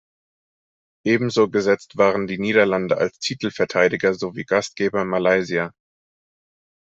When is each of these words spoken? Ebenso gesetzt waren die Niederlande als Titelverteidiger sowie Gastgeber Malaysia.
Ebenso 1.05 1.47
gesetzt 1.47 1.95
waren 1.95 2.25
die 2.25 2.39
Niederlande 2.39 2.97
als 2.97 3.19
Titelverteidiger 3.19 4.15
sowie 4.15 4.45
Gastgeber 4.45 5.05
Malaysia. 5.05 5.73